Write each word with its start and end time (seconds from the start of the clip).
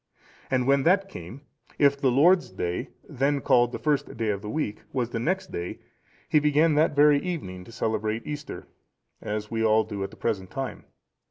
And 0.49 0.65
when 0.65 0.81
that 0.81 1.09
came, 1.09 1.41
if 1.77 1.95
the 1.95 2.09
Lord's 2.09 2.49
day, 2.49 2.89
then 3.07 3.39
called 3.39 3.71
the 3.71 3.77
first 3.77 4.17
day 4.17 4.29
of 4.29 4.41
the 4.41 4.49
week, 4.49 4.81
was 4.91 5.11
the 5.11 5.19
next 5.19 5.51
day, 5.51 5.77
he 6.27 6.39
began 6.39 6.73
that 6.73 6.95
very 6.95 7.19
evening 7.19 7.63
to 7.65 7.71
celebrate 7.71 8.25
Easter, 8.25 8.65
as 9.21 9.51
we 9.51 9.63
all 9.63 9.83
do 9.83 10.03
at 10.03 10.09
the 10.09 10.17
present 10.17 10.49
time. 10.49 10.85